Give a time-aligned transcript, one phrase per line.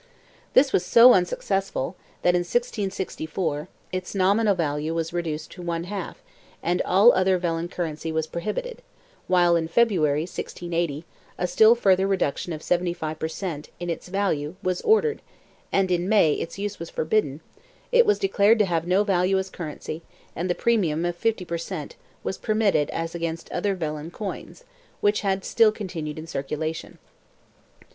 [0.55, 6.23] This was so unsuccessful that, in 1664, its nominal value was reduced one half
[6.63, 8.81] and all other vellon currency was prohibited,
[9.27, 11.05] while in February, 1680,
[11.37, 15.21] a still further reduction of 75 per cent, in its value was ordered
[15.71, 17.39] and in May its use was forbidden,
[17.91, 20.01] it was declared to have no value as currency,
[20.35, 24.63] and the premium of 50 per cent, was permitted as against other vellon coins,
[24.99, 26.97] which had still continued in circulation.